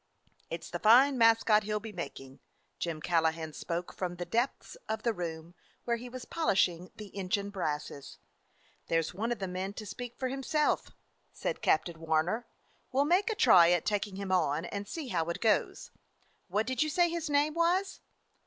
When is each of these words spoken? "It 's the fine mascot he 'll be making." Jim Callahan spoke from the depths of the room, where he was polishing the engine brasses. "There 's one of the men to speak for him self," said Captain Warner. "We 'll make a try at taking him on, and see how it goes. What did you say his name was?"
"It 0.49 0.63
's 0.63 0.71
the 0.71 0.79
fine 0.79 1.15
mascot 1.15 1.61
he 1.61 1.71
'll 1.71 1.79
be 1.79 1.91
making." 1.93 2.39
Jim 2.79 3.03
Callahan 3.03 3.53
spoke 3.53 3.93
from 3.93 4.15
the 4.15 4.25
depths 4.25 4.75
of 4.89 5.03
the 5.03 5.13
room, 5.13 5.53
where 5.85 5.97
he 5.97 6.09
was 6.09 6.25
polishing 6.25 6.89
the 6.95 7.09
engine 7.15 7.51
brasses. 7.51 8.17
"There 8.87 8.99
's 9.03 9.13
one 9.13 9.31
of 9.31 9.37
the 9.37 9.47
men 9.47 9.73
to 9.73 9.85
speak 9.85 10.17
for 10.17 10.27
him 10.27 10.41
self," 10.41 10.89
said 11.31 11.61
Captain 11.61 11.99
Warner. 11.99 12.47
"We 12.91 12.99
'll 13.01 13.05
make 13.05 13.29
a 13.31 13.35
try 13.35 13.69
at 13.69 13.85
taking 13.85 14.15
him 14.15 14.31
on, 14.31 14.65
and 14.65 14.87
see 14.87 15.09
how 15.09 15.25
it 15.25 15.39
goes. 15.39 15.91
What 16.47 16.65
did 16.65 16.81
you 16.81 16.89
say 16.89 17.07
his 17.07 17.29
name 17.29 17.53
was?" 17.53 18.01